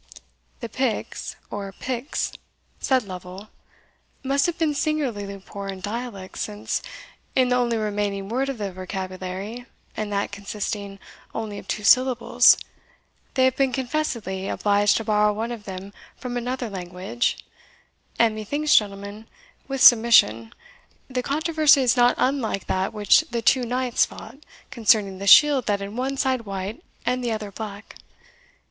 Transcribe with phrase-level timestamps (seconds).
[0.61, 2.31] "The Piks, or Picts,"
[2.79, 3.49] said Lovel,
[4.23, 6.81] "must have been singularly poor in dialect, since,
[7.35, 10.97] in the only remaining word of their vocabulary, and that consisting
[11.35, 12.57] only of two syllables,
[13.35, 17.37] they have been confessedly obliged to borrow one of them from another language;
[18.17, 19.27] and, methinks, gentlemen,
[19.67, 20.51] with submission,
[21.11, 24.37] the controversy is not unlike that which the two knights fought,
[24.71, 27.97] concerning the shield that had one side white and the other black.